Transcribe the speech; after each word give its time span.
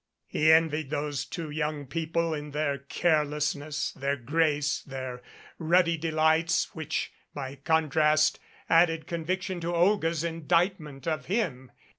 He 0.25 0.51
envied 0.51 0.89
those 0.89 1.25
two 1.25 1.51
young 1.51 1.85
people 1.85 2.31
their 2.49 2.79
carelessness, 2.79 3.91
their 3.91 4.15
grace, 4.17 4.81
their 4.81 5.21
ruddy 5.59 5.95
delights 5.95 6.73
which 6.73 7.11
by 7.35 7.57
contrast 7.57 8.39
added 8.67 9.05
conviction 9.05 9.59
to 9.61 9.75
Olga's 9.75 10.23
indictment 10.23 11.07
of 11.07 11.27
him. 11.27 11.71